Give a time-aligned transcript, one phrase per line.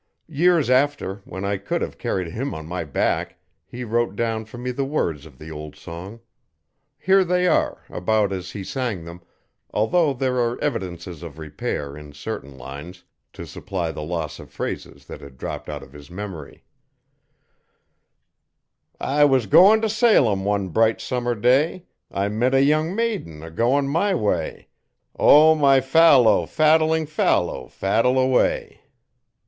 [0.33, 4.57] Years after, when I could have carried him on my back' he wrote down for
[4.57, 6.21] me the words of the old song.
[6.97, 9.21] Here they are, about as he sang them,
[9.69, 13.03] although there are evidences of repair, in certain lines,
[13.33, 16.63] to supply the loss of phrases that had dropped out of his memory:
[18.99, 23.51] I was goin' to Salem one bright summer day, I met a young maiden a
[23.51, 24.67] goin' my way;
[25.19, 28.81] O, my fallow, faddeling fallow, faddel away.